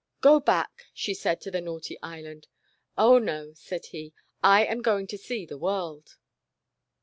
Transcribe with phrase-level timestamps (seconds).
[0.19, 2.47] "Go back," she said to the naughty Island.
[2.97, 6.17] "Oh, no," said he, "I am going to see the world."